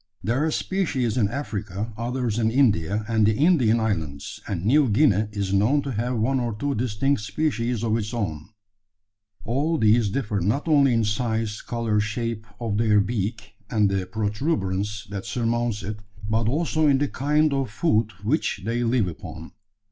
[0.23, 5.27] There are species in Africa, others in India and the Indian islands, and New Guinea
[5.31, 8.49] is known to have one or two distinct species of its own.
[9.45, 15.05] All these differ not only in size, colour, shape of their beak, and the protuberance
[15.11, 19.51] that surmounts it; but also in the kind of food which they live upon.